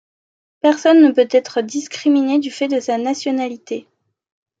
[0.61, 3.85] Personne ne peut être discriminé du fait de sa nationalité.